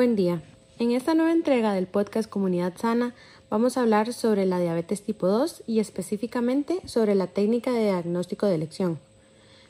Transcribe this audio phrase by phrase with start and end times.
[0.00, 0.40] Buen día.
[0.78, 3.14] En esta nueva entrega del podcast Comunidad Sana
[3.50, 8.46] vamos a hablar sobre la diabetes tipo 2 y específicamente sobre la técnica de diagnóstico
[8.46, 8.98] de elección.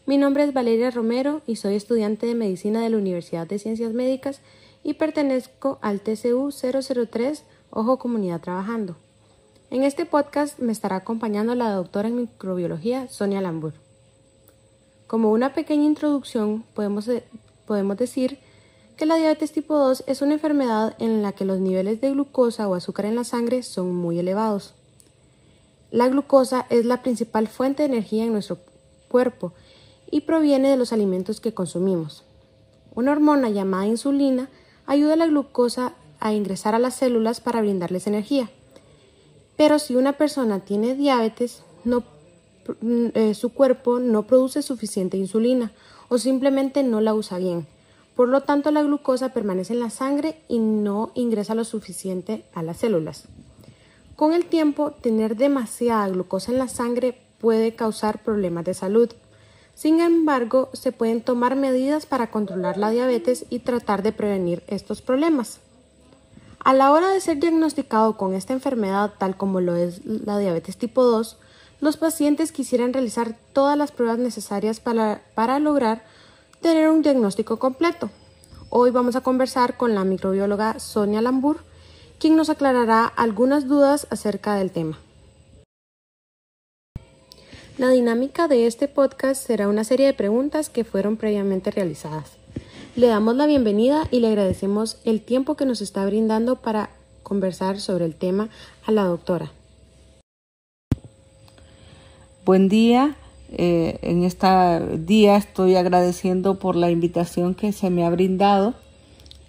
[0.07, 3.93] Mi nombre es Valeria Romero y soy estudiante de medicina de la Universidad de Ciencias
[3.93, 4.41] Médicas
[4.85, 8.95] y pertenezco al TCU 003 Ojo Comunidad Trabajando.
[9.69, 13.73] En este podcast me estará acompañando la doctora en microbiología Sonia Lambur.
[15.09, 17.11] Como una pequeña introducción, podemos,
[17.67, 18.39] podemos decir
[19.01, 22.69] que la diabetes tipo 2 es una enfermedad en la que los niveles de glucosa
[22.69, 24.75] o azúcar en la sangre son muy elevados.
[25.91, 28.59] La glucosa es la principal fuente de energía en nuestro
[29.09, 29.55] cuerpo
[30.11, 32.25] y proviene de los alimentos que consumimos.
[32.95, 34.51] Una hormona llamada insulina
[34.85, 38.51] ayuda a la glucosa a ingresar a las células para brindarles energía.
[39.57, 41.63] Pero si una persona tiene diabetes,
[43.15, 45.73] eh, su cuerpo no produce suficiente insulina
[46.11, 47.67] o simplemente no la usa bien.
[48.21, 52.63] Por lo tanto, la glucosa permanece en la sangre y no ingresa lo suficiente a
[52.63, 53.25] las células.
[54.15, 59.09] Con el tiempo, tener demasiada glucosa en la sangre puede causar problemas de salud.
[59.75, 65.01] Sin embargo, se pueden tomar medidas para controlar la diabetes y tratar de prevenir estos
[65.01, 65.61] problemas.
[66.63, 70.77] A la hora de ser diagnosticado con esta enfermedad, tal como lo es la diabetes
[70.77, 71.39] tipo 2,
[71.81, 76.03] los pacientes quisieran realizar todas las pruebas necesarias para, para lograr
[76.61, 78.11] tener un diagnóstico completo.
[78.69, 81.59] Hoy vamos a conversar con la microbióloga Sonia Lambur,
[82.19, 84.99] quien nos aclarará algunas dudas acerca del tema.
[87.79, 92.33] La dinámica de este podcast será una serie de preguntas que fueron previamente realizadas.
[92.95, 96.91] Le damos la bienvenida y le agradecemos el tiempo que nos está brindando para
[97.23, 98.51] conversar sobre el tema
[98.85, 99.51] a la doctora.
[102.45, 103.17] Buen día,
[103.53, 104.47] eh, en este
[104.99, 108.75] día estoy agradeciendo por la invitación que se me ha brindado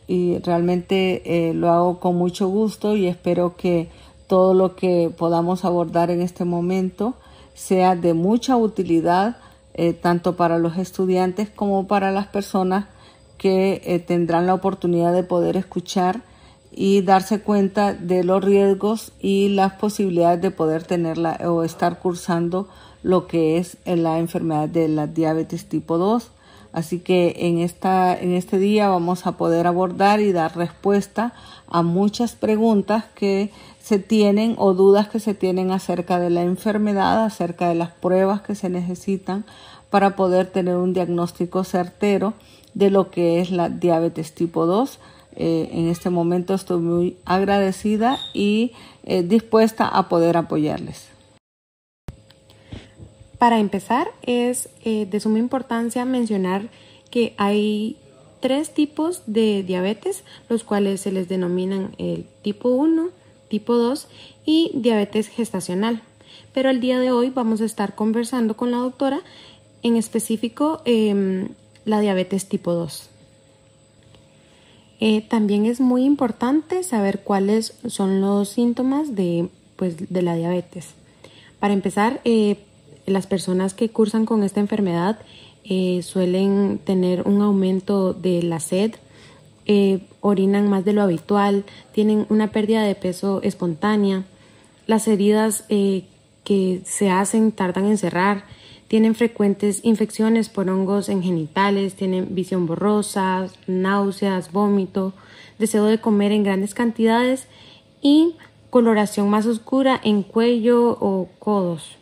[0.07, 3.89] y realmente eh, lo hago con mucho gusto y espero que
[4.25, 7.13] todo lo que podamos abordar en este momento
[7.53, 9.37] sea de mucha utilidad
[9.75, 12.87] eh, tanto para los estudiantes como para las personas
[13.37, 16.21] que tendrán la oportunidad de poder escuchar
[16.71, 22.67] y darse cuenta de los riesgos y las posibilidades de poder tenerla o estar cursando
[23.03, 26.31] lo que es la enfermedad de la diabetes tipo 2.
[26.73, 31.33] Así que en, esta, en este día vamos a poder abordar y dar respuesta
[31.67, 33.51] a muchas preguntas que
[33.81, 38.41] se tienen o dudas que se tienen acerca de la enfermedad, acerca de las pruebas
[38.41, 39.43] que se necesitan
[39.89, 42.33] para poder tener un diagnóstico certero
[42.73, 44.99] de lo que es la diabetes tipo 2.
[45.35, 48.71] Eh, en este momento estoy muy agradecida y
[49.03, 51.10] eh, dispuesta a poder apoyarles.
[53.41, 56.69] Para empezar, es eh, de suma importancia mencionar
[57.09, 57.97] que hay
[58.39, 63.09] tres tipos de diabetes, los cuales se les denominan el tipo 1,
[63.47, 64.07] tipo 2
[64.45, 66.03] y diabetes gestacional.
[66.53, 69.21] Pero el día de hoy vamos a estar conversando con la doctora,
[69.81, 71.47] en específico em,
[71.83, 73.09] la diabetes tipo 2.
[74.99, 80.89] Eh, también es muy importante saber cuáles son los síntomas de, pues, de la diabetes.
[81.59, 82.57] Para empezar, eh,
[83.05, 85.19] las personas que cursan con esta enfermedad
[85.63, 88.95] eh, suelen tener un aumento de la sed,
[89.67, 94.23] eh, orinan más de lo habitual, tienen una pérdida de peso espontánea,
[94.87, 96.03] las heridas eh,
[96.43, 98.45] que se hacen tardan en cerrar,
[98.87, 105.13] tienen frecuentes infecciones por hongos en genitales, tienen visión borrosa, náuseas, vómito,
[105.59, 107.47] deseo de comer en grandes cantidades
[108.01, 108.35] y
[108.69, 112.00] coloración más oscura en cuello o codos.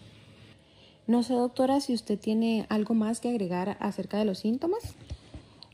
[1.09, 4.93] No sé, doctora, si usted tiene algo más que agregar acerca de los síntomas.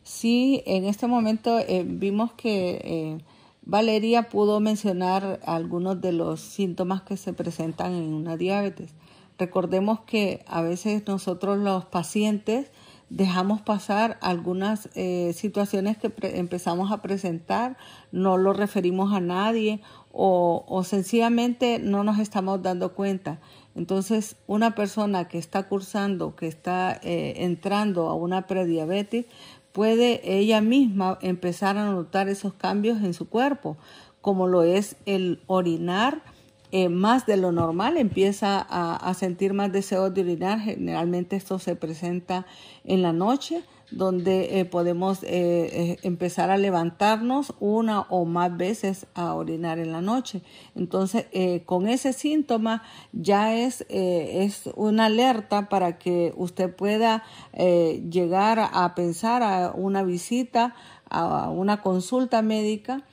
[0.01, 3.17] Sí, en este momento eh, vimos que eh,
[3.61, 8.93] Valeria pudo mencionar algunos de los síntomas que se presentan en una diabetes.
[9.37, 12.71] Recordemos que a veces nosotros los pacientes
[13.09, 17.75] dejamos pasar algunas eh, situaciones que empezamos a presentar,
[18.13, 19.81] no lo referimos a nadie
[20.13, 23.41] o, o sencillamente no nos estamos dando cuenta.
[23.75, 29.25] Entonces, una persona que está cursando, que está eh, entrando a una prediabetes,
[29.73, 33.75] puede ella misma empezar a notar esos cambios en su cuerpo,
[34.21, 36.23] como lo es el orinar
[36.71, 40.59] eh, más de lo normal, empieza a, a sentir más deseos de orinar.
[40.59, 42.45] Generalmente esto se presenta
[42.85, 49.05] en la noche, donde eh, podemos eh, eh, empezar a levantarnos una o más veces
[49.13, 50.41] a orinar en la noche.
[50.75, 51.25] Entonces,
[51.65, 52.83] con ese síntoma
[53.13, 57.23] ya es, es una alerta para que usted pueda
[57.53, 60.75] llegar a pensar a una visita,
[61.09, 63.03] a una consulta médica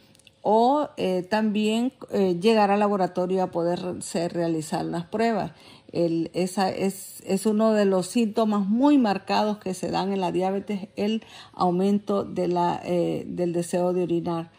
[0.43, 0.89] o
[1.29, 1.93] también
[2.41, 3.81] llegar al laboratorio a poder
[4.33, 5.53] realizar las pruebas.
[5.93, 10.33] El, esa es, es, uno de los síntomas muy marcados que se dan en la
[10.33, 11.23] diabetes, el
[11.53, 14.51] aumento de la, eh, del deseo de orinar.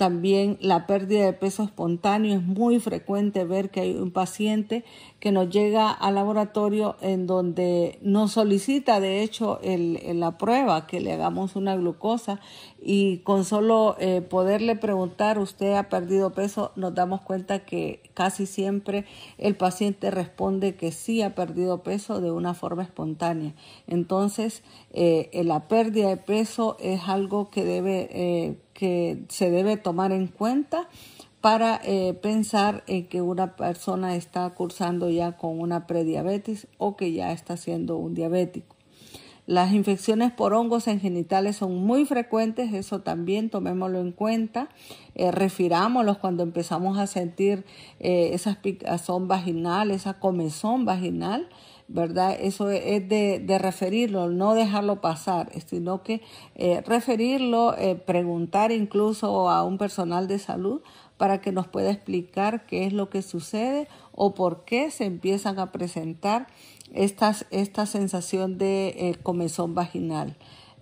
[0.00, 2.34] También la pérdida de peso espontáneo.
[2.34, 4.82] Es muy frecuente ver que hay un paciente
[5.18, 11.02] que nos llega al laboratorio en donde nos solicita de hecho el, la prueba que
[11.02, 12.40] le hagamos una glucosa.
[12.80, 18.46] Y con solo eh, poderle preguntar usted ha perdido peso nos damos cuenta que casi
[18.46, 19.04] siempre
[19.36, 23.52] el paciente responde que sí ha perdido peso de una forma espontánea.
[23.86, 24.62] Entonces
[24.94, 30.26] eh, la pérdida de peso es algo que debe eh, que se debe tomar en
[30.26, 30.88] cuenta
[31.42, 37.12] para eh, pensar en que una persona está cursando ya con una prediabetes o que
[37.12, 38.76] ya está siendo un diabético.
[39.46, 44.70] Las infecciones por hongos en genitales son muy frecuentes, eso también tomémoslo en cuenta.
[45.14, 47.66] Eh, refirámoslos cuando empezamos a sentir
[47.98, 51.50] eh, esa picazón vaginal, esa comezón vaginal.
[51.92, 52.36] ¿Verdad?
[52.40, 56.22] Eso es de, referirlo, no dejarlo pasar, sino que
[56.54, 60.82] eh, referirlo, eh, preguntar incluso a un personal de salud
[61.16, 65.58] para que nos pueda explicar qué es lo que sucede o por qué se empiezan
[65.58, 66.46] a presentar
[66.94, 70.36] estas, esta sensación de eh, comezón vaginal.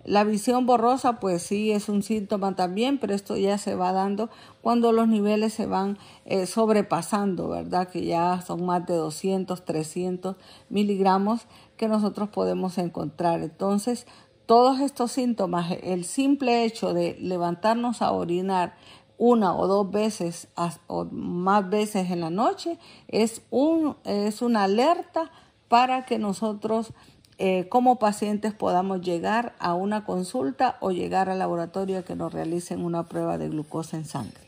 [0.09, 4.31] La visión borrosa, pues sí, es un síntoma también, pero esto ya se va dando
[4.63, 7.89] cuando los niveles se van eh, sobrepasando, ¿verdad?
[7.89, 10.35] Que ya son más de 200, 300
[10.67, 11.41] miligramos
[11.77, 13.41] que nosotros podemos encontrar.
[13.41, 14.07] Entonces,
[14.47, 18.73] todos estos síntomas, el simple hecho de levantarnos a orinar
[19.19, 20.47] una o dos veces
[20.87, 22.79] o más veces en la noche,
[23.09, 25.29] es, un, es una alerta
[25.67, 26.93] para que nosotros
[27.41, 32.33] eh, como pacientes podamos llegar a una consulta o llegar al laboratorio a que nos
[32.33, 34.41] realicen una prueba de glucosa en sangre.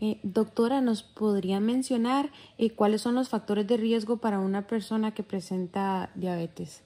[0.00, 5.12] Eh, doctora, ¿nos podría mencionar eh, cuáles son los factores de riesgo para una persona
[5.12, 6.82] que presenta diabetes?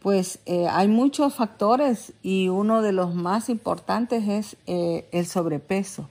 [0.00, 6.08] Pues hay muchos factores y uno de los más importantes es el sobrepeso.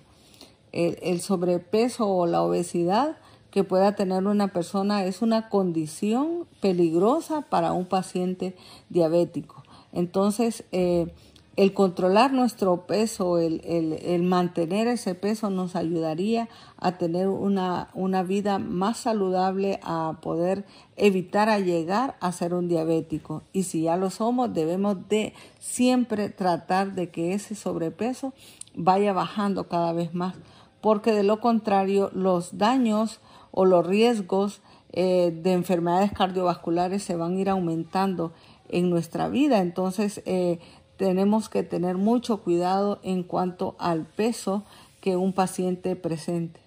[0.74, 3.16] el sobrepeso o la obesidad
[3.56, 8.54] que pueda tener una persona es una condición peligrosa para un paciente
[8.90, 9.64] diabético.
[9.94, 11.14] Entonces, eh,
[11.56, 18.60] el controlar nuestro peso, el, mantener ese peso nos ayudaría a tener una, una, vida
[18.60, 20.66] más saludable, a poder
[20.98, 23.42] evitar llegar a ser un diabético.
[23.54, 28.34] Y si ya lo somos, debemos de siempre tratar de que ese sobrepeso
[28.74, 30.36] vaya bajando cada vez más,
[30.82, 33.22] porque de lo contrario los daños
[33.56, 34.62] o los riesgos
[34.92, 38.34] eh, de enfermedades cardiovasculares se van a ir aumentando
[38.70, 39.60] en nuestra vida.
[39.60, 40.60] Entonces eh,
[40.98, 44.66] tenemos que tener mucho cuidado en cuanto al peso
[45.00, 46.60] que un paciente presente.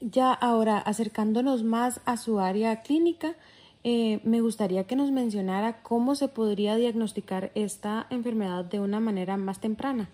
[0.00, 3.36] Ya ahora, acercándonos más a su área clínica,
[3.84, 9.36] eh, me gustaría que nos mencionara cómo se podría diagnosticar esta enfermedad de una manera
[9.36, 10.08] más temprana.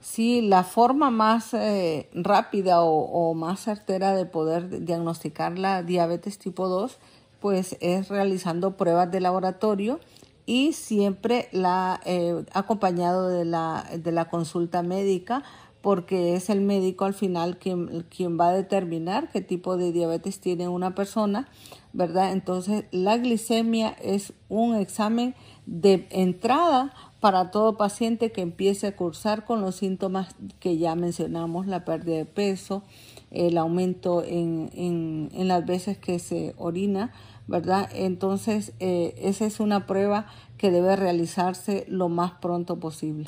[0.00, 6.68] Sí, la forma más eh, rápida o, más certera de poder diagnosticar la diabetes tipo
[6.68, 6.98] 2,
[7.38, 10.00] pues es realizando pruebas de laboratorio
[10.46, 15.44] y siempre la eh, acompañado de la, de la consulta médica
[15.82, 20.40] porque es el médico al final quien, quien va a determinar qué tipo de diabetes
[20.40, 21.48] tiene una persona,
[21.92, 22.32] ¿verdad?
[22.32, 25.34] Entonces la glicemia es un examen
[25.70, 31.68] de entrada para todo paciente que empiece a cursar con los síntomas que ya mencionamos,
[31.68, 32.82] la pérdida de peso,
[33.30, 37.12] el aumento en, en, las veces que se orina,
[37.46, 37.88] ¿verdad?
[37.94, 40.26] Entonces, eh, esa es una prueba
[40.58, 43.26] que debe realizarse lo más pronto posible.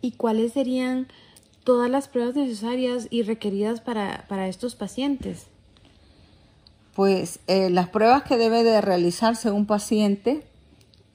[0.00, 1.06] ¿Y cuáles serían
[1.64, 5.48] todas las pruebas necesarias y requeridas para, estos pacientes?
[6.94, 10.44] Pues eh, las pruebas que debe de realizarse un paciente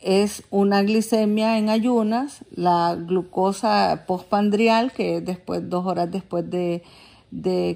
[0.02, 6.84] es una glicemia en ayunas, la glucosa postpandrial, que es después, dos horas después de,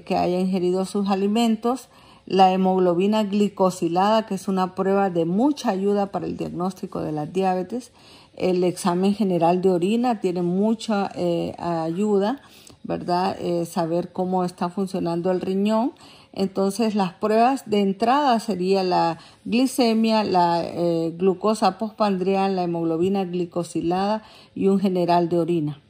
[0.06, 1.88] que haya ingerido sus alimentos,
[2.26, 7.26] la hemoglobina glicosilada, que es una prueba de mucha ayuda para el diagnóstico de la
[7.26, 7.92] diabetes,
[8.36, 12.40] el examen general de orina tiene mucha eh, ayuda,
[12.82, 13.36] ¿verdad?
[13.38, 15.92] Eh, saber cómo está funcionando el riñón
[16.36, 24.24] Entonces las pruebas de entrada sería la glicemia, la eh, glucosa postpandrial, la hemoglobina glicosilada
[24.52, 25.80] y un general de orina.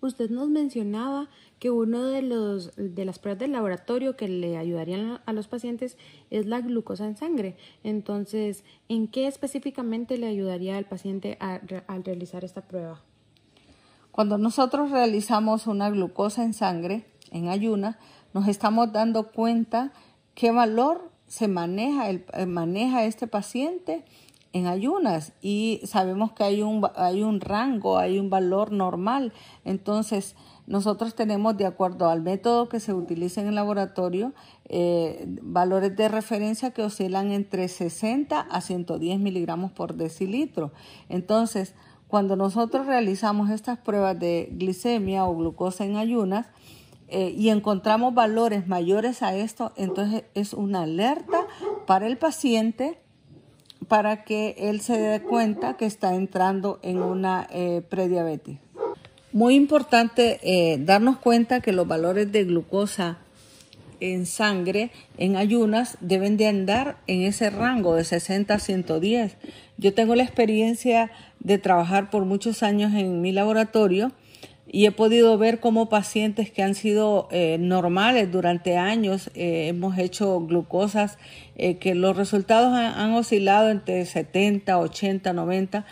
[0.00, 1.28] Usted nos mencionaba
[1.58, 5.96] que uno de los de las pruebas del laboratorio que le ayudarían a los pacientes
[6.30, 7.56] es la glucosa en sangre.
[7.82, 13.00] Entonces, ¿en qué específicamente le ayudaría al paciente al realizar esta prueba?
[14.12, 17.96] Cuando nosotros realizamos una glucosa en sangre en ayunas,
[18.34, 19.92] nos estamos dando cuenta
[20.34, 24.04] qué valor se maneja, el, eh, maneja este paciente
[24.52, 29.32] en ayunas y sabemos que hay un, hay un rango, hay un valor normal.
[29.64, 30.36] Entonces,
[30.66, 34.32] nosotros tenemos, de acuerdo al método que se utiliza en el laboratorio,
[34.68, 40.72] eh, valores de referencia que oscilan entre 60 a 110 miligramos por decilitro.
[41.08, 41.74] Entonces,
[42.08, 46.46] cuando nosotros realizamos estas pruebas de glicemia o glucosa en ayunas
[47.14, 51.46] eh, y encontramos valores mayores a esto, entonces es una alerta
[51.86, 52.98] para el paciente
[53.86, 58.56] para que él se dé cuenta que está entrando en una eh, prediabetes.
[59.30, 63.18] Muy importante eh, darnos cuenta que los valores de glucosa
[64.00, 69.36] en sangre en ayunas deben de andar en ese rango de 60 a 110.
[69.76, 74.12] Yo tengo la experiencia de trabajar por muchos años en mi laboratorio
[74.74, 79.98] y he podido ver cómo pacientes que han sido eh, normales durante años, eh, hemos
[79.98, 81.18] hecho glucosas,
[81.56, 85.84] eh, que los resultados han, han, oscilado entre 70, 80, 90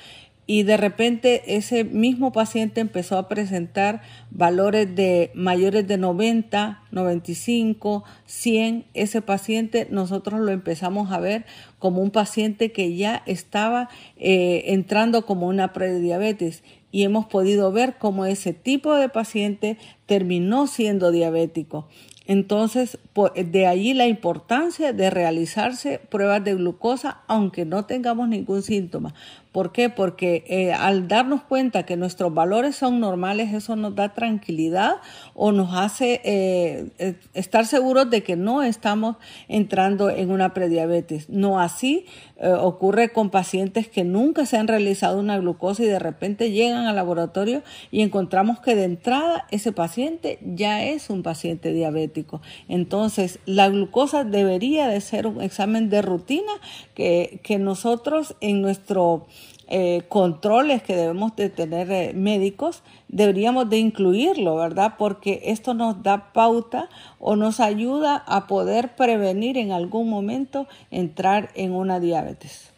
[0.47, 8.03] y de repente ese mismo paciente empezó a presentar valores de mayores de 90, 95,
[8.25, 8.87] 100.
[8.95, 11.45] Ese paciente nosotros lo empezamos a ver
[11.79, 18.27] como un paciente que ya estaba entrando como una prediabetes y hemos podido ver cómo
[18.27, 21.87] ese tipo de paciente terminó siendo diabético.
[22.27, 22.99] Entonces,
[23.35, 29.15] de allí la importancia de realizarse pruebas de glucosa aunque no tengamos ningún síntoma.
[29.53, 29.91] ¿Por qué?
[29.91, 34.99] Porque eh, al darnos cuenta que nuestros valores son normales, eso nos da tranquilidad
[35.35, 39.17] o nos hace eh, eh, estar seguros de que no estamos
[39.49, 41.29] entrando en una prediabetes.
[41.31, 42.07] No así
[42.43, 46.97] ocurre con pacientes que nunca se han realizado una glucosa y de repente llegan al
[46.97, 52.41] laboratorio y encontramos que de entrada ese paciente ya es un paciente diabético.
[52.67, 56.53] Entonces, la glucosa debería de ser un examen de rutina
[56.95, 59.27] que, que nosotros en nuestro
[59.73, 64.95] eh, controles que debemos de tener eh, médicos, deberíamos de incluirlo, ¿verdad?
[64.99, 66.89] Porque esto nos da pauta
[67.21, 72.73] o nos ayuda a poder prevenir en algún momento entrar en una diabetes.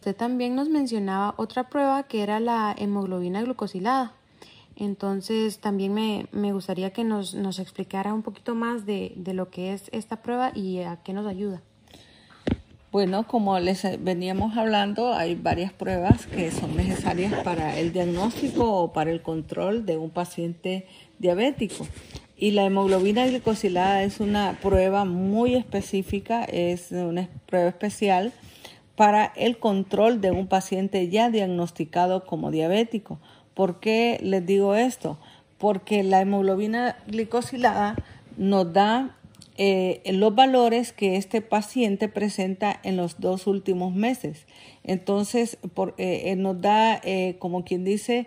[0.00, 4.12] Usted también nos mencionaba otra prueba que era la hemoglobina glucosilada.
[4.76, 9.48] Entonces también me, me gustaría que nos, nos, explicara un poquito más de, de lo
[9.48, 11.62] que es esta prueba y a qué nos ayuda.
[12.94, 18.92] Bueno, como les veníamos hablando, hay varias pruebas que son necesarias para el diagnóstico o
[18.92, 20.86] para el control de un paciente
[21.18, 21.88] diabético.
[22.36, 28.32] Y la hemoglobina glicosilada es una prueba muy específica, es una prueba especial
[28.94, 33.18] para el control de un paciente ya diagnosticado como diabético.
[33.54, 35.18] ¿Por qué les digo esto?
[35.58, 37.96] Porque la hemoglobina glicosilada
[38.36, 39.16] nos da
[39.56, 44.46] eh, los valores que este paciente presenta en los dos últimos meses.
[44.82, 47.00] Entonces, por, eh, eh, nos da,
[47.38, 48.26] como quien dice,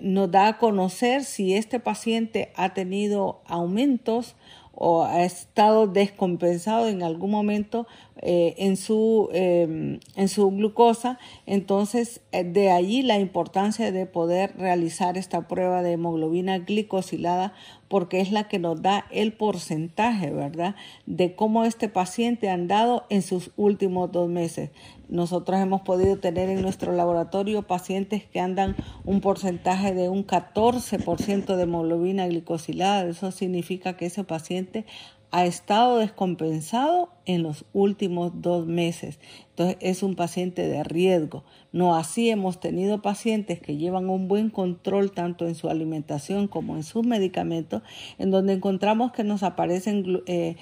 [0.00, 4.34] nos da a conocer si este paciente ha tenido aumentos
[4.74, 7.86] o ha estado descompensado en algún momento
[8.16, 11.18] en, su, em, en su glucosa.
[11.46, 17.52] Entonces, de allí la importancia de poder realizar esta prueba de hemoglobina glicosilada
[17.92, 23.04] porque es la que nos da el porcentaje, ¿verdad?, de cómo este paciente ha andado
[23.10, 24.70] en sus últimos dos meses.
[25.12, 31.54] Nosotros hemos podido tener en nuestro laboratorio pacientes que andan un porcentaje de un 14%
[31.54, 33.04] de hemoglobina glicosilada.
[33.04, 34.86] Eso significa que ese paciente
[35.30, 39.20] ha estado descompensado en los últimos dos meses.
[39.50, 41.44] Entonces es un paciente de riesgo.
[41.72, 46.76] No así hemos tenido pacientes que llevan un buen control tanto en su alimentación como
[46.76, 47.82] en sus medicamentos,
[48.18, 50.56] en donde encontramos que nos aparecen eh,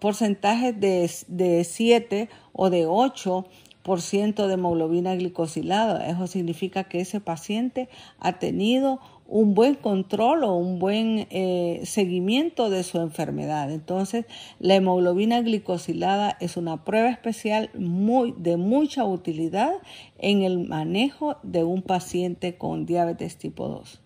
[0.00, 3.46] porcentajes de, de 7 o de 8
[3.84, 6.06] de hemoglobina glicosilada.
[6.06, 12.68] Eso significa que ese paciente ha tenido un buen control o un buen eh, seguimiento
[12.68, 13.70] de su enfermedad.
[13.70, 14.26] Entonces,
[14.58, 19.72] la hemoglobina glicosilada es una prueba especial muy, de mucha utilidad
[20.18, 24.00] en el manejo de un paciente con diabetes tipo 2.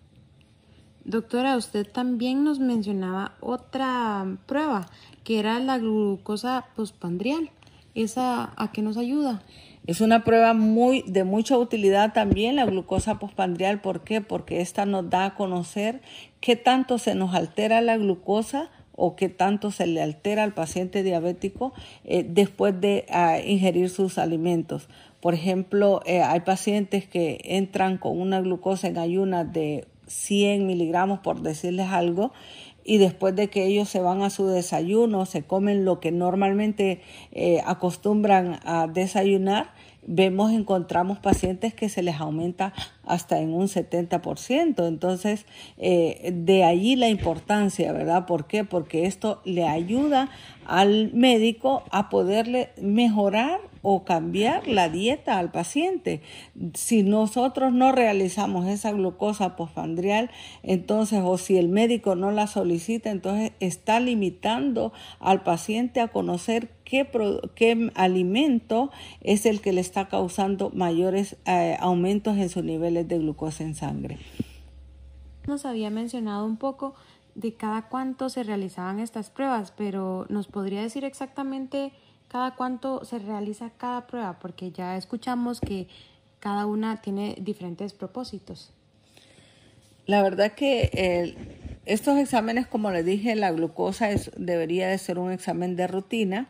[1.05, 4.87] Doctora, usted también nos mencionaba otra prueba,
[5.23, 7.51] que era la glucosa postpandrial.
[7.95, 9.41] ¿Esa a qué nos ayuda?
[9.87, 13.79] Es una prueba muy de mucha utilidad también la glucosa postpandrial.
[13.79, 14.19] ¿Por qué?
[14.19, 16.01] Porque esta nos da a conocer
[16.41, 21.03] qué tanto se nos altera la glucosa o qué tanto se le altera al paciente
[21.03, 21.73] diabético
[22.03, 24.89] eh, después de ah, ingerir sus alimentos.
[25.21, 31.19] Por ejemplo, eh, hay pacientes que entran con una glucosa en ayunas de 100 miligramos,
[31.19, 32.31] por decirles algo,
[32.85, 37.01] y después de que ellos se van a su desayuno, se comen lo que normalmente
[37.31, 39.73] eh, acostumbran a desayunar,
[40.07, 42.73] vemos, encontramos pacientes que se les aumenta
[43.03, 44.87] hasta en un 70%.
[44.87, 48.27] Entonces, eh, de allí la importancia, ¿verdad?
[48.27, 48.63] ¿Por qué?
[48.63, 50.29] Porque esto le ayuda
[50.65, 56.21] al médico a poderle mejorar o cambiar la dieta al paciente.
[56.73, 60.31] Si nosotros no realizamos esa glucosa postpandrial,
[60.63, 66.69] entonces, o si el médico no la solicita, entonces está limitando al paciente a conocer
[66.83, 67.07] qué,
[67.53, 68.89] qué alimento
[69.21, 73.75] es el que le está causando mayores eh, aumentos en sus niveles de glucosa en
[73.75, 74.17] sangre.
[75.45, 76.95] Nos había mencionado un poco
[77.35, 81.91] de cada cuánto se realizaban estas pruebas, pero ¿nos podría decir exactamente
[82.27, 85.87] cada cuánto se realiza cada prueba, porque ya escuchamos que
[86.39, 88.71] cada una tiene diferentes propósitos.
[90.05, 91.35] La verdad que
[91.85, 96.49] estos exámenes, como les dije, la glucosa es, debería de ser un examen de rutina.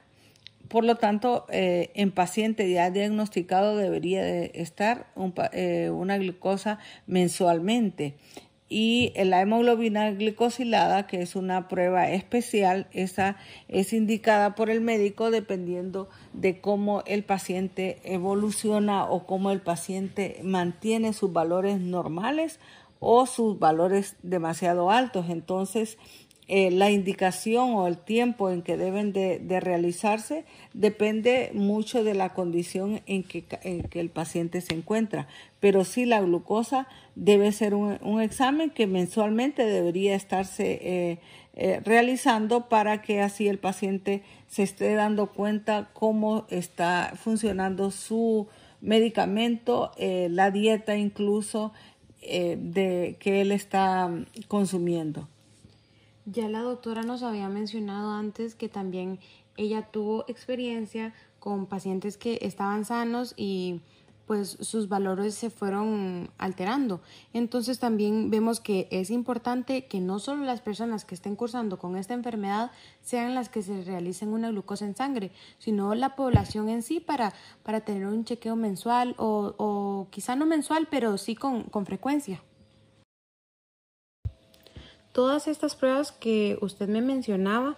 [0.68, 5.08] Por lo tanto, eh, en paciente ya diagnosticado debería de estar
[5.54, 8.16] eh, una glucosa mensualmente
[8.68, 15.30] y la hemoglobina glicosilada, que es una prueba especial, esa es indicada por el médico
[15.30, 22.60] dependiendo de cómo el paciente evoluciona o cómo el paciente mantiene sus valores normales
[23.00, 25.30] o sus valores demasiado altos.
[25.30, 26.00] Entonces,
[26.48, 32.34] eh, la indicación o el tiempo en que deben de, realizarse depende mucho de la
[32.34, 33.46] condición en que,
[33.94, 35.28] el paciente se encuentra.
[35.60, 41.20] Pero sí la glucosa debe ser un, examen que mensualmente debería estarse eh,
[41.56, 48.48] eh, realizando para que así el paciente se esté dando cuenta cómo está funcionando su
[48.82, 51.74] medicamento, la dieta incluso
[52.22, 54.12] de que él está
[54.48, 55.28] consumiendo.
[56.26, 59.20] Ya la doctora nos había mencionado antes que también
[59.58, 63.82] ella tuvo experiencia con pacientes que estaban sanos y
[64.26, 67.02] pues sus valores se fueron alterando.
[67.34, 71.96] Entonces también vemos que es importante que no solo las personas que estén cursando con
[71.96, 76.82] esta enfermedad sean las que se realicen una glucosa en sangre, sino la población en
[76.82, 81.66] sí para, para tener un chequeo mensual o, o quizá no mensual, pero sí con,
[81.66, 82.42] con frecuencia.
[85.16, 87.78] Todas estas pruebas que usted me mencionaba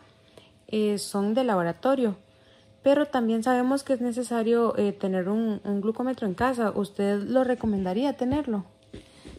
[0.70, 2.16] eh, son de laboratorio,
[2.82, 6.72] pero también sabemos que es necesario eh, tener un, glucómetro en casa.
[6.72, 8.66] ¿Usted lo recomendaría tenerlo?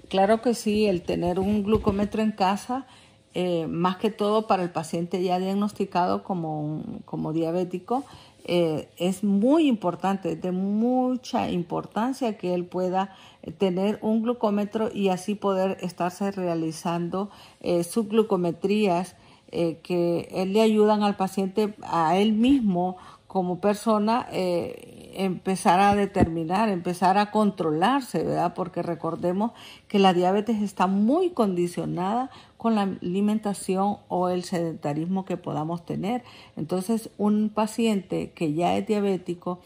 [0.08, 2.86] Claro que sí, el tener un glucómetro en casa,
[3.34, 8.04] eh, más que todo para el paciente ya diagnosticado como, como diabético,
[8.50, 13.14] eh, es muy importante, de mucha importancia que él pueda
[13.58, 17.30] tener un glucómetro y así poder estarse realizando
[17.60, 19.16] eh, sus glucometrías
[19.50, 22.96] eh, que le ayudan al paciente a él mismo
[23.28, 28.54] como persona eh, empezar a determinar, empezar a controlarse, ¿verdad?
[28.54, 29.52] Porque recordemos
[29.86, 36.22] que la diabetes está muy condicionada con la alimentación o el sedentarismo que podamos tener.
[36.56, 39.60] Entonces, un paciente que ya es diabético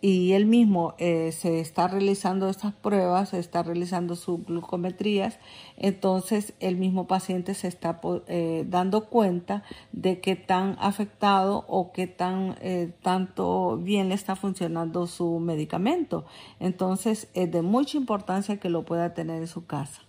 [0.00, 5.38] y él mismo eh, se está realizando estas pruebas, se está realizando sus glucometrías,
[5.76, 12.06] entonces el mismo paciente se está eh, dando cuenta de qué tan afectado o qué
[12.06, 16.24] tan eh, tanto bien le está funcionando su medicamento.
[16.60, 20.07] Entonces es de mucha importancia que lo pueda tener en su casa.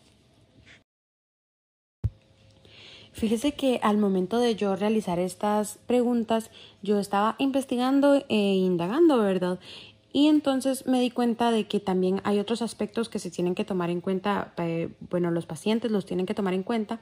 [3.20, 6.52] Fíjese que al momento de yo realizar estas preguntas,
[6.82, 9.60] yo estaba investigando e indagando, ¿verdad?
[10.14, 13.66] Y entonces me di cuenta de que también hay otros aspectos que se tienen que
[13.66, 17.02] tomar en cuenta, eh, bueno, los pacientes los tienen que tomar en cuenta,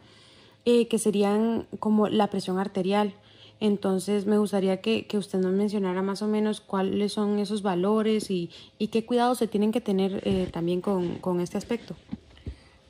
[0.65, 3.13] eh, que serían como la presión arterial.
[3.59, 8.31] Entonces me gustaría que, que, usted nos mencionara más o menos cuáles son esos valores
[8.31, 8.49] y,
[8.79, 11.95] y qué cuidados se tienen que tener eh, también con, con este aspecto.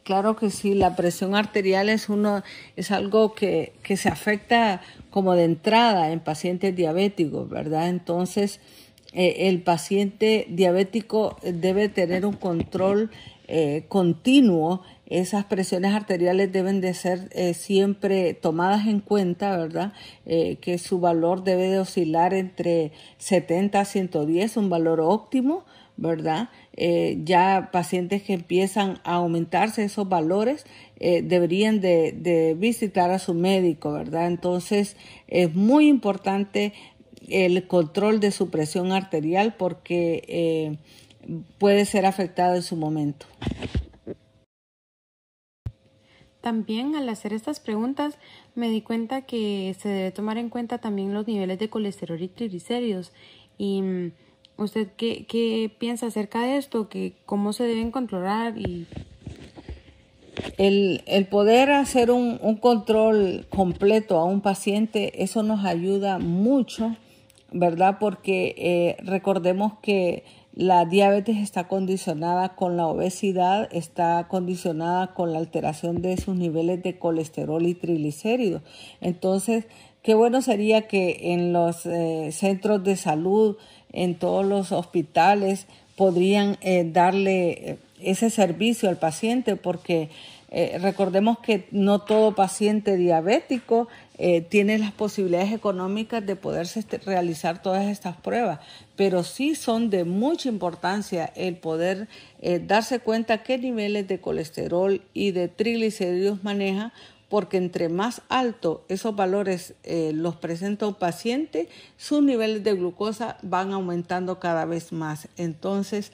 [0.08, 2.41] Claro que sí, la presión arterial es uno,
[2.78, 7.89] es algo que, que se afecta como de entrada en pacientes diabéticos, ¿verdad?
[7.89, 8.62] Entonces,
[9.12, 13.12] eh, el paciente diabético debe tener un control
[13.50, 19.93] eh, continuo, esas presiones arteriales deben de ser eh, siempre tomadas en cuenta, ¿verdad?
[20.26, 25.65] Eh, que su valor debe de oscilar entre 70 a 110, un valor óptimo,
[25.97, 26.49] ¿verdad?
[27.23, 30.65] ya pacientes que empiezan a aumentarse esos valores
[30.99, 34.27] deberían de, visitar a su médico, ¿verdad?
[34.27, 34.95] Entonces
[35.27, 36.73] es muy importante
[37.27, 40.77] el control de su presión arterial porque
[41.57, 43.25] puede ser afectado en su momento.
[46.47, 48.17] También al hacer estas preguntas
[48.55, 52.29] me di cuenta que se debe tomar en cuenta también los niveles de colesterol y
[52.29, 53.12] triglicéridos.
[53.57, 54.12] ¿Y mm,
[54.58, 56.89] usted qué, qué piensa acerca de esto?
[56.89, 58.58] ¿Que ¿Cómo se deben controlar?
[58.58, 58.88] Y...
[60.58, 66.96] El, el poder hacer un, un, control completo a un paciente, eso nos ayuda mucho,
[67.52, 67.98] ¿verdad?
[68.00, 70.24] Porque eh, recordemos que
[70.58, 76.82] la diabetes está condicionada con la obesidad, está condicionada con la alteración de sus niveles
[76.82, 78.63] de colesterol y triglicéridos.
[79.00, 79.67] Entonces,
[80.02, 83.58] qué bueno sería que en los eh, centros de salud,
[83.93, 90.10] en todos los hospitales, podrían eh, darle eh, ese servicio al paciente porque
[90.80, 97.62] recordemos que no todo paciente diabético eh, tiene las posibilidades económicas de poderse este, realizar
[97.62, 98.60] todas estas pruebas,
[98.95, 102.08] pero sí son de mucha importancia el poder
[102.41, 106.93] eh, darse cuenta qué niveles de colesterol y de triglicéridos maneja,
[107.30, 113.38] porque entre más alto esos valores eh, los presenta un paciente, sus niveles de glucosa
[113.42, 115.28] van aumentando cada vez más.
[115.38, 116.12] Entonces,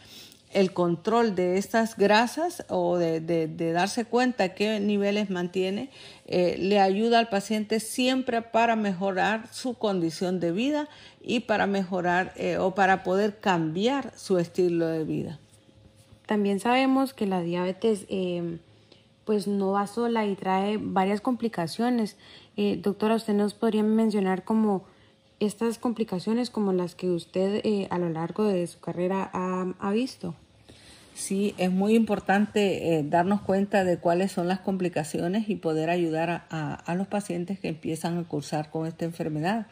[0.53, 5.89] el control de estas grasas o de, darse cuenta qué niveles mantiene,
[6.27, 10.87] eh, le ayuda al paciente siempre para mejorar su condición de vida
[11.21, 15.39] y para mejorar eh, o para poder cambiar su estilo de vida.
[16.25, 18.05] También sabemos que la diabetes
[19.25, 22.17] pues no va sola y trae varias complicaciones.
[22.57, 24.85] Eh, doctora, usted nos podría mencionar como
[25.39, 30.35] estas complicaciones como las que usted a lo largo de su carrera ha visto.
[31.15, 36.45] Sí, es muy importante eh, darnos cuenta de cuáles son las complicaciones y poder ayudar
[36.49, 39.67] a, los pacientes que empiezan a cursar con esta enfermedad.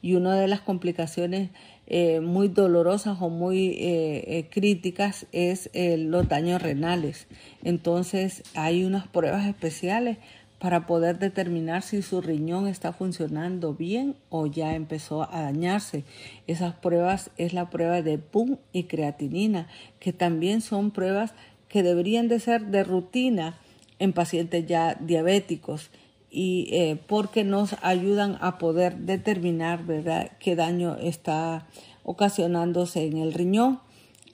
[0.00, 1.50] Y una de las complicaciones
[1.86, 7.26] eh, muy dolorosas o muy eh, críticas es los daños renales.
[7.64, 10.18] Entonces hay unas pruebas especiales
[10.62, 16.04] para poder determinar si su riñón está funcionando bien o ya empezó a dañarse.
[16.46, 19.66] Esas pruebas es la prueba de PUM y creatinina,
[19.98, 21.34] que también son pruebas
[21.66, 23.58] que deberían de ser de rutina
[23.98, 25.90] en pacientes ya diabéticos
[26.32, 30.32] y eh, porque nos ayudan a poder determinar ¿verdad?
[30.40, 31.66] qué daño está
[32.04, 33.80] ocasionándose en el riñón.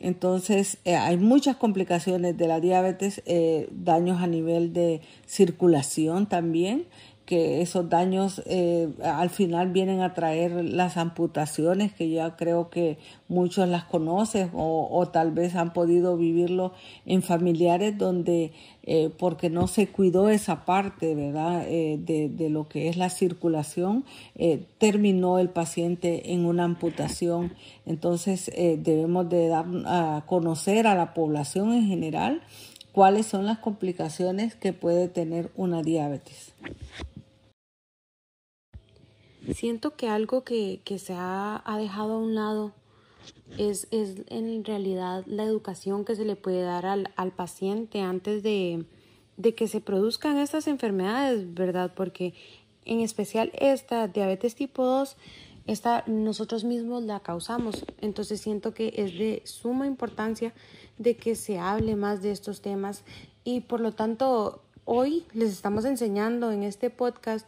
[0.01, 6.87] Entonces, eh, hay muchas complicaciones de la diabetes, eh, daños a nivel de circulación también,
[7.29, 12.97] que esos daños eh, al final vienen a traer las amputaciones, que ya creo que
[13.29, 16.73] muchos las conocen o, tal vez han podido vivirlo
[17.05, 21.67] en familiares donde eh, porque no se cuidó esa parte, ¿verdad?
[21.69, 24.07] Eh, de, de, lo que es la circulación,
[24.79, 27.53] terminó el paciente en una amputación.
[27.85, 32.41] Entonces debemos de dar a conocer a la población en general
[32.93, 36.53] cuáles son las complicaciones que puede tener una diabetes.
[39.55, 42.73] Siento que algo que, que se ha, ha, dejado a un lado
[43.57, 48.43] es, es, en realidad la educación que se le puede dar al, al paciente antes
[48.43, 48.85] de,
[49.37, 51.93] de que se produzcan estas enfermedades, ¿verdad?
[51.95, 52.35] Porque
[52.85, 55.17] en especial esta diabetes tipo 2,
[55.67, 57.85] esta nosotros mismos la causamos.
[58.01, 60.53] Entonces siento que es de suma importancia
[60.99, 63.05] de que se hable más de estos temas
[63.45, 67.47] y por lo tanto hoy les estamos enseñando en este podcast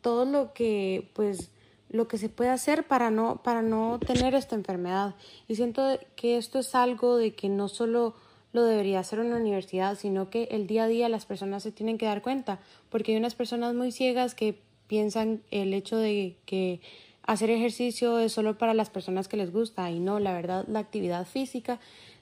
[0.00, 1.50] todo lo que pues
[1.90, 5.14] lo que se puede hacer para no para no tener esta enfermedad.
[5.46, 8.14] Y siento que esto es algo de que no solo
[8.52, 11.98] lo debería hacer una universidad sino que el día a día las personas se tienen
[11.98, 16.80] que dar cuenta porque hay unas personas muy ciegas que piensan el hecho de que
[17.22, 20.78] hacer ejercicio es solo para las personas que les gusta y no la verdad la
[20.78, 21.78] actividad física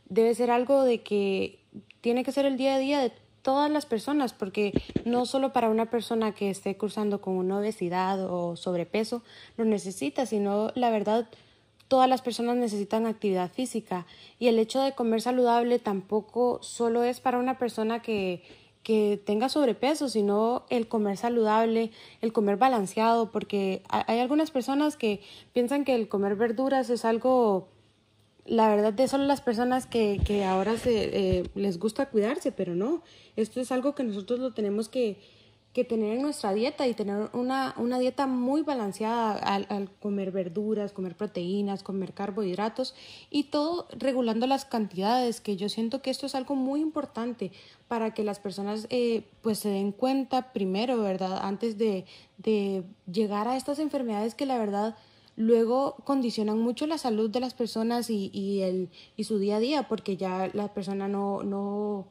[0.09, 1.61] debe ser algo de que
[2.01, 3.12] tiene que ser el día a día de
[3.46, 4.72] todas las personas, porque
[5.04, 9.22] no solo para una persona que esté cursando con una obesidad o sobrepeso
[9.56, 11.28] lo necesita, sino la verdad
[11.87, 14.04] todas las personas necesitan actividad física.
[14.40, 18.42] Y el hecho de comer saludable tampoco solo es para una persona que
[18.82, 25.20] que tenga sobrepeso, sino el comer saludable, el comer balanceado, porque hay algunas personas que
[25.52, 27.66] piensan que el comer verduras es algo
[28.46, 32.74] la verdad de solo las personas que, que ahora se, eh, les gusta cuidarse, pero
[32.74, 33.02] no,
[33.37, 35.18] esto es algo que nosotros lo tenemos que,
[35.76, 40.92] que tener en nuestra dieta y tener una, una dieta muy balanceada al, comer verduras,
[40.92, 42.94] comer proteínas, comer carbohidratos
[43.28, 47.52] y todo regulando las cantidades, que yo siento que esto es algo muy importante
[47.88, 51.40] para que las personas eh, pues se den cuenta primero, ¿verdad?
[51.42, 52.06] Antes de,
[52.38, 54.96] de llegar a estas enfermedades que la verdad
[55.37, 59.61] luego condicionan mucho la salud de las personas y, y, el, y su día a
[59.61, 62.07] día, porque ya la persona no, no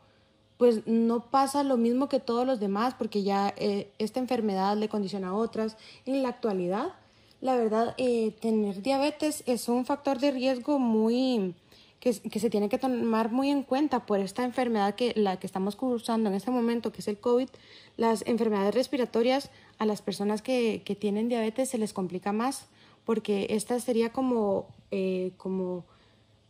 [0.58, 4.90] pues no pasa lo mismo que todos los demás porque ya eh, esta enfermedad le
[4.90, 5.78] condiciona a otras.
[6.06, 6.94] En la actualidad,
[7.42, 11.56] la verdad, eh, tener diabetes es un factor de riesgo muy
[12.00, 15.48] que, que, se tiene que tomar muy en cuenta por esta enfermedad que la que
[15.48, 17.50] estamos cursando en este momento, que es el COVID.
[17.98, 22.68] Las enfermedades respiratorias a las personas que, que tienen diabetes se les complica más
[23.06, 25.86] porque esta sería como, eh, como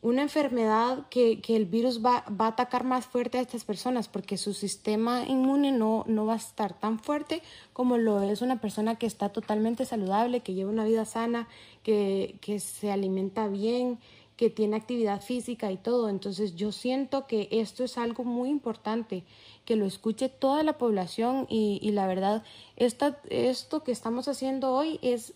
[0.02, 4.08] una enfermedad que, que el virus va, va, a atacar más fuerte a estas personas
[4.08, 7.42] porque su sistema inmune no, no va a estar tan fuerte
[7.74, 11.48] como lo es una persona que está totalmente saludable, que lleva una vida sana,
[11.82, 13.98] que, que se alimenta bien,
[14.38, 16.10] que tiene actividad física y todo.
[16.10, 19.24] Entonces yo siento que esto es algo muy importante,
[19.64, 22.44] que lo escuche toda la población y, y la verdad,
[22.76, 25.34] esta, esto que estamos haciendo hoy es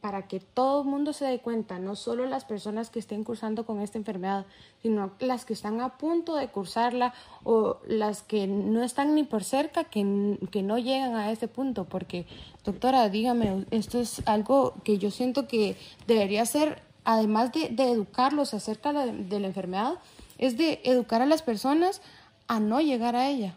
[0.00, 3.64] para que todo el mundo se dé cuenta, no solo las personas que estén cursando
[3.64, 4.46] con esta enfermedad,
[4.82, 9.44] sino las que están a punto de cursarla o las que no están ni por
[9.44, 11.84] cerca, que, que no llegan a ese punto.
[11.84, 12.26] Porque,
[12.64, 15.76] doctora, dígame, esto es algo que yo siento que
[16.06, 19.94] debería ser además de, educarlos acerca de, la enfermedad,
[20.38, 22.02] es de educar a las personas
[22.48, 23.54] a no llegar a ella.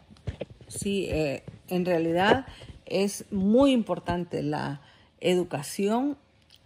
[0.68, 2.46] Sí, eh, en realidad
[2.86, 4.80] es muy importante la
[5.20, 6.16] educación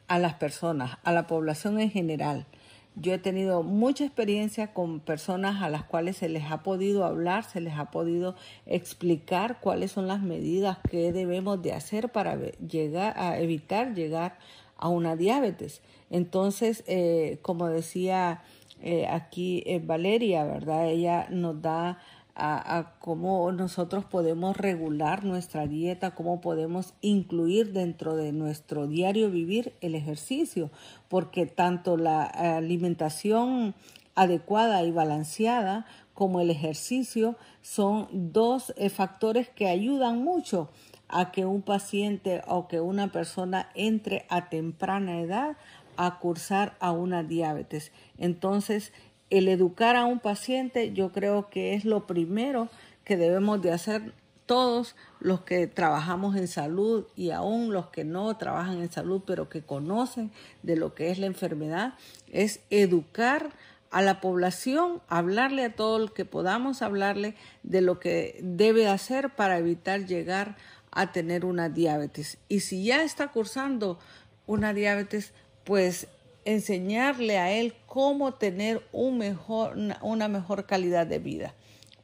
[0.09, 2.47] a las personas, a la población en general.
[2.95, 7.45] Yo he tenido mucha experiencia con personas a las cuales se les ha podido hablar,
[7.45, 13.19] se les ha podido explicar cuáles son las medidas que debemos de hacer para llegar
[13.19, 14.37] a evitar llegar
[14.77, 15.81] a una diabetes.
[16.13, 18.43] Entonces, eh, como decía
[18.83, 20.87] eh, aquí eh, Valeria, ¿verdad?
[20.91, 21.99] Ella nos da
[22.35, 29.73] a, cómo nosotros podemos regular nuestra dieta, cómo podemos incluir dentro de nuestro diario vivir
[29.81, 30.71] el ejercicio,
[31.09, 33.75] porque tanto la alimentación
[34.15, 40.69] adecuada y balanceada como el ejercicio son dos factores que ayudan mucho
[41.13, 45.57] a que un paciente o que una persona entre a temprana edad
[45.97, 47.93] a cursar a una diabetes.
[48.19, 48.93] Entonces,
[49.31, 52.69] el educar a un paciente yo creo que es lo primero
[53.05, 54.13] que debemos de hacer
[54.47, 59.49] todos los que trabajamos en salud y aún los que no trabajan en salud pero
[59.49, 60.31] que conocen
[60.63, 61.95] de lo que es la enfermedad,
[62.31, 63.51] es educar
[63.91, 69.31] a la población, hablarle a todo el que podamos hablarle de lo que debe hacer
[69.31, 70.57] para evitar llegar
[70.91, 72.39] a tener una diabetes.
[72.49, 73.99] Y si ya está cursando
[74.47, 75.33] una diabetes,
[75.65, 76.09] pues
[76.45, 81.55] enseñarle a él cómo tener una mejor calidad de vida.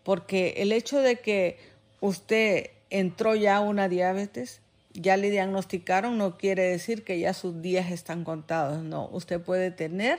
[0.03, 1.59] Porque el hecho de que
[2.01, 4.61] usted entró ya a una diabetes,
[4.95, 8.83] ya le diagnosticaron, no quiere decir que ya sus días están contados.
[8.83, 10.19] No, usted puede tener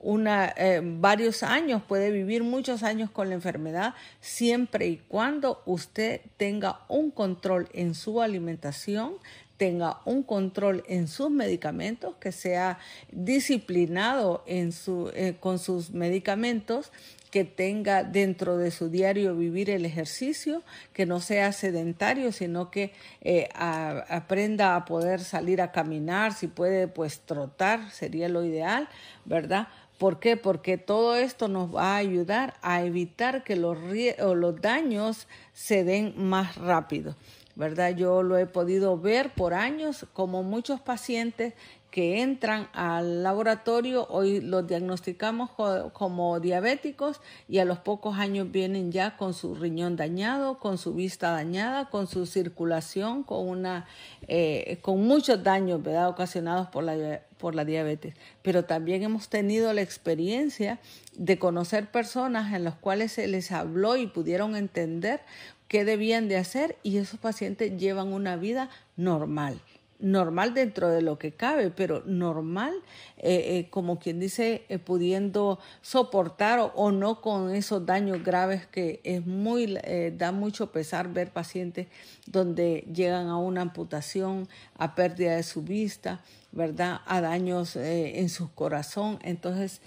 [0.00, 6.22] una, eh, varios años, puede vivir muchos años con la enfermedad, siempre y cuando usted
[6.36, 9.16] tenga un control en su alimentación,
[9.60, 12.78] tenga un control en sus medicamentos, que sea
[13.12, 16.90] disciplinado eh, con sus medicamentos,
[17.30, 20.62] que tenga dentro de su diario vivir el ejercicio,
[20.94, 26.88] que no sea sedentario, sino que eh, aprenda a poder salir a caminar, si puede
[26.88, 28.88] pues trotar, sería lo ideal,
[29.26, 29.68] ¿verdad?
[29.98, 30.38] ¿Por qué?
[30.38, 36.56] Porque todo esto nos va a ayudar a evitar que los daños se den más
[36.56, 37.14] rápido.
[37.56, 37.94] ¿Verdad?
[37.96, 41.54] Yo lo he podido ver por años como muchos pacientes
[41.90, 45.50] que entran al laboratorio, hoy los diagnosticamos
[45.92, 50.94] como diabéticos y a los pocos años vienen ya con su riñón dañado, con su
[50.94, 53.86] vista dañada, con su circulación, con, una,
[54.28, 56.08] eh, con muchos daños ¿verdad?
[56.08, 58.14] ocasionados por la, por la diabetes.
[58.42, 60.78] Pero también hemos tenido la experiencia
[61.16, 65.20] de conocer personas en las cuales se les habló y pudieron entender
[65.70, 69.62] qué debían de hacer y esos pacientes llevan una vida normal
[70.00, 72.74] normal dentro de lo que cabe, pero normal,
[73.18, 79.00] eh, eh, como quien dice, eh, pudiendo soportar o, no con esos daños graves que
[79.04, 79.78] es muy,
[80.16, 81.86] da mucho pesar ver pacientes
[82.26, 86.20] donde llegan a una amputación, a pérdida de su vista,
[86.52, 87.00] ¿verdad?
[87.06, 89.18] A daños en su corazón.
[89.22, 89.82] Entonces,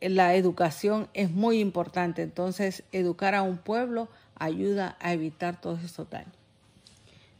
[0.00, 2.22] la educación es muy importante.
[2.22, 4.08] Entonces, educar a un pueblo
[4.40, 6.34] ayuda a evitar todos estos daños.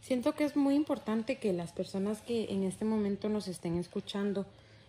[0.00, 4.46] Siento que es muy importante que las personas que en este momento nos estén escuchando,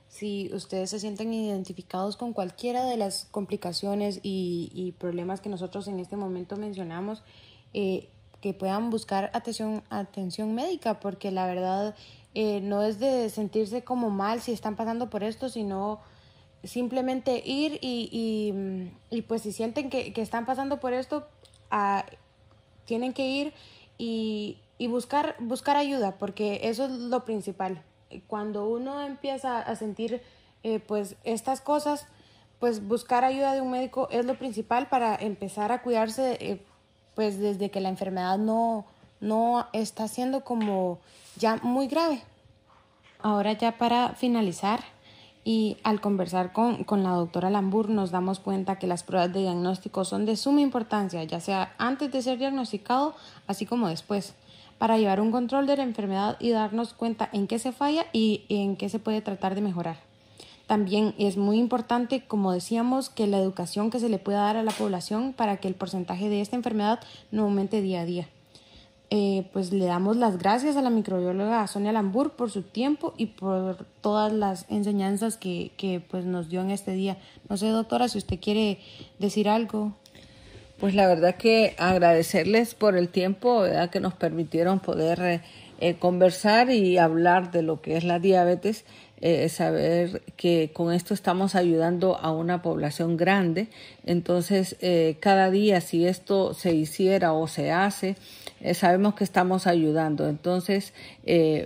[0.07, 5.99] si ustedes se sienten identificados con cualquiera de las complicaciones y, problemas que nosotros en
[5.99, 7.23] este momento mencionamos,
[7.73, 8.09] eh,
[8.41, 11.95] que puedan buscar atención, atención médica, porque la verdad
[12.33, 15.99] eh, no es de sentirse como mal si están pasando por esto, sino
[16.63, 18.53] simplemente ir y,
[19.09, 21.27] y, pues si sienten que, que, están pasando por esto,
[21.71, 22.05] ah,
[22.85, 23.53] tienen que ir
[23.97, 27.83] y, y buscar, buscar ayuda, porque eso es lo principal.
[28.27, 30.21] Cuando uno empieza a sentir
[30.63, 32.07] eh, pues estas cosas,
[32.59, 36.63] pues buscar ayuda de un médico es lo principal para empezar a cuidarse eh,
[37.15, 38.85] pues desde que la enfermedad no,
[39.19, 40.99] no está siendo como
[41.37, 42.21] ya muy grave.
[43.23, 44.81] Ahora ya para finalizar,
[45.43, 49.41] y al conversar con, con, la doctora Lambur nos damos cuenta que las pruebas de
[49.41, 53.15] diagnóstico son de suma importancia, ya sea antes de ser diagnosticado,
[53.47, 54.35] así como después
[54.81, 58.45] para llevar un control de la enfermedad y darnos cuenta en qué se falla y
[58.49, 59.97] en qué se puede tratar de mejorar.
[60.65, 64.63] También es muy importante, como decíamos, que la educación que se le pueda dar a
[64.63, 66.99] la población para que el porcentaje de esta enfermedad
[67.29, 68.27] no aumente día a día.
[69.13, 73.25] Eh, pues le damos las gracias a la microbióloga Sonia Lambur por su tiempo y
[73.25, 77.17] por todas las enseñanzas que, que pues nos dio en este día.
[77.49, 78.79] No sé, doctora, si usted quiere
[79.19, 79.91] decir algo.
[80.79, 85.41] Pues la verdad que agradecerles por el tiempo que nos permitieron poder eh,
[85.79, 88.85] eh, conversar y hablar de lo que es la diabetes,
[89.21, 93.67] eh, saber que con esto estamos ayudando a una población grande.
[94.05, 94.75] Entonces,
[95.19, 98.15] cada día si esto se hiciera o se hace,
[98.73, 100.27] sabemos que estamos ayudando.
[100.27, 100.93] Entonces,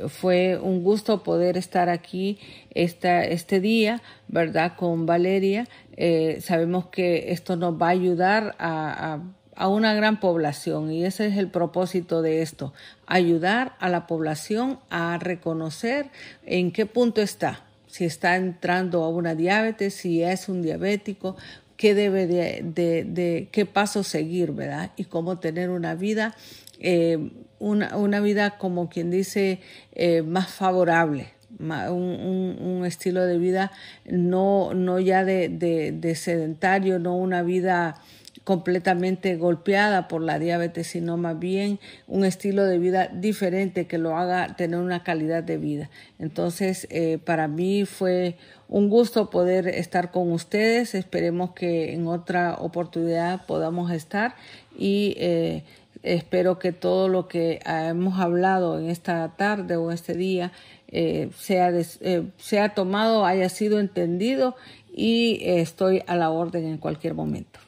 [0.10, 2.38] fue un gusto poder estar aquí
[2.72, 4.74] esta, este día, ¿verdad?
[4.76, 9.20] Con Valeria eh, sabemos que esto nos va a ayudar a,
[9.64, 12.74] una gran población y ese es el propósito de esto,
[13.08, 16.10] ayudar a la población a reconocer
[16.46, 21.38] en qué punto está, si está entrando a una diabetes, si es un diabético,
[21.78, 22.62] qué debe de,
[23.06, 24.92] de, qué paso seguir, ¿verdad?
[24.98, 26.36] Y cómo tener una vida,
[26.80, 29.60] eh, una, una, vida como quien dice,
[29.94, 33.72] eh, más favorable, un, un, estilo de vida
[34.06, 38.02] no, no ya de, de, sedentario, no una vida
[38.46, 44.16] completamente golpeada por la diabetes, sino más bien un estilo de vida diferente que lo
[44.16, 45.90] haga tener una calidad de vida.
[46.18, 48.38] Entonces, eh, para mí fue
[48.70, 50.96] un gusto poder estar con ustedes.
[50.96, 54.36] Esperemos que en otra oportunidad podamos estar
[54.78, 55.64] y eh,
[56.04, 60.54] espero que todo lo que hemos hablado en esta tarde o este día
[60.98, 64.56] eh, sea, eh, sea tomado, haya sido entendido
[64.96, 67.60] y eh, estoy a la orden en cualquier momento.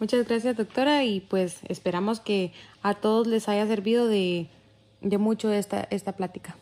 [0.00, 4.48] Muchas gracias doctora y pues esperamos que a todos les haya servido de,
[5.00, 6.56] de mucho esta, esta plática.